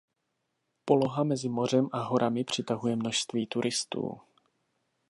[0.85, 4.21] Poloha mezi mořem a horami přitahuje množství turistů.